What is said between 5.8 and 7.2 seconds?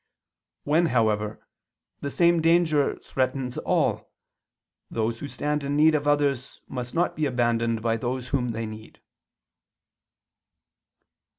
of others must not